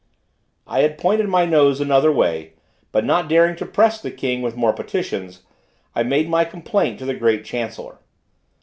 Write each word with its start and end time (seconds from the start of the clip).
I 0.65 0.79
had 0.79 0.97
pointed 0.97 1.29
my 1.29 1.45
nose 1.45 1.79
another 1.79 2.11
way, 2.11 2.53
but 2.91 3.05
not 3.05 3.27
daring 3.29 3.55
to 3.57 3.67
press 3.67 4.01
the 4.01 4.09
king 4.09 4.41
with 4.41 4.55
more 4.55 4.73
petitions, 4.73 5.43
I 5.93 6.01
made 6.01 6.27
my 6.27 6.43
complaint 6.43 6.97
to 6.97 7.05
the 7.05 7.13
great 7.13 7.45
chancellor. 7.45 7.99